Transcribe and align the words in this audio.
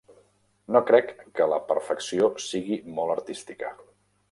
No 0.75 0.79
crec 0.87 1.11
que 1.41 1.47
la 1.51 1.59
perfecció 1.73 2.31
sigui 2.47 2.81
molt 2.99 3.17
artística. 3.19 3.73